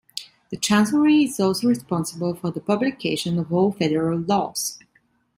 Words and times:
The 0.49 0.57
chancellery 0.57 1.25
is 1.25 1.39
also 1.39 1.67
responsible 1.67 2.33
for 2.33 2.49
the 2.49 2.59
publication 2.59 3.37
of 3.37 3.53
all 3.53 3.71
federal 3.71 4.17
laws. 4.21 4.79